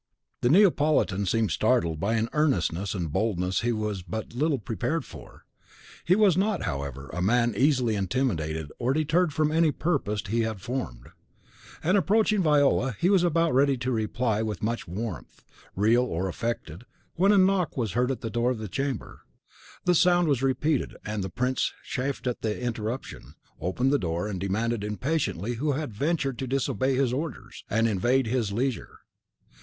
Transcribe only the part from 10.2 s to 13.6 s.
he had formed; and, approaching Viola, he was about